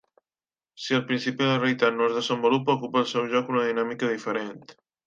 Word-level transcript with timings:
Si 0.85 0.95
el 0.99 1.03
principi 1.11 1.43
de 1.45 1.51
la 1.51 1.59
realitat 1.59 1.99
no 1.99 2.09
es 2.09 2.17
desenvolupa, 2.21 2.79
ocupa 2.81 3.05
el 3.07 3.09
seu 3.15 3.31
lloc 3.37 3.57
una 3.57 3.71
dinàmica 3.71 4.15
diferent. 4.17 4.63